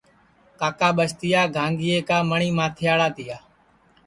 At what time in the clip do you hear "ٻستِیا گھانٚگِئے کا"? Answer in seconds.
0.97-2.17